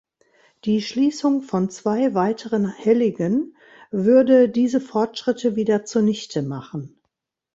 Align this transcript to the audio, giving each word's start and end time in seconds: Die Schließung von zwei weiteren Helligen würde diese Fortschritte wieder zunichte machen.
Die 0.65 0.81
Schließung 0.81 1.43
von 1.43 1.69
zwei 1.69 2.15
weiteren 2.15 2.65
Helligen 2.67 3.55
würde 3.91 4.49
diese 4.49 4.81
Fortschritte 4.81 5.55
wieder 5.55 5.85
zunichte 5.85 6.41
machen. 6.41 6.99